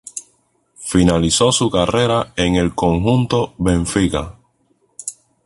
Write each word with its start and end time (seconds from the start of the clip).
Finalizó 0.79 1.51
su 1.51 1.69
carrera 1.69 2.33
en 2.35 2.55
el 2.55 2.73
conjunto 2.73 3.53
Benfica. 3.59 4.35